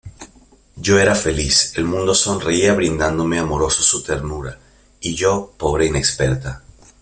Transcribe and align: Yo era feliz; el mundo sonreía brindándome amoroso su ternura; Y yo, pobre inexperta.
Yo 0.77 0.97
era 0.99 1.13
feliz; 1.13 1.73
el 1.77 1.85
mundo 1.85 2.15
sonreía 2.15 2.73
brindándome 2.73 3.37
amoroso 3.37 3.83
su 3.83 4.01
ternura; 4.01 4.57
Y 4.99 5.13
yo, 5.13 5.53
pobre 5.59 5.85
inexperta. 5.85 6.63